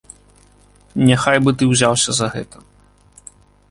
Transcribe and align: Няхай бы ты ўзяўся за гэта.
Няхай 1.11 1.37
бы 1.45 1.49
ты 1.61 1.69
ўзяўся 1.75 2.11
за 2.23 2.27
гэта. 2.37 2.57